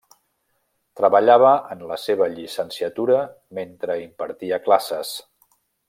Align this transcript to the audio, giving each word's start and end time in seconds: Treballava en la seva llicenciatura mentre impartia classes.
Treballava 1.01 1.51
en 1.75 1.83
la 1.91 1.97
seva 2.05 2.29
llicenciatura 2.37 3.21
mentre 3.61 3.99
impartia 4.09 4.61
classes. 4.71 5.15